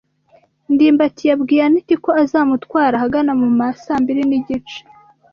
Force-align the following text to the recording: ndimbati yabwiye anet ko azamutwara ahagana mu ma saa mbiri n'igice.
ndimbati 0.73 1.23
yabwiye 1.29 1.61
anet 1.67 1.89
ko 2.03 2.09
azamutwara 2.23 2.93
ahagana 2.97 3.31
mu 3.41 3.47
ma 3.57 3.67
saa 3.83 4.01
mbiri 4.01 4.21
n'igice. 4.29 4.77